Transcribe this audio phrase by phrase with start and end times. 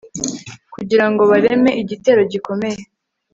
[0.73, 2.81] kugira ngo bareme igitero gikomeye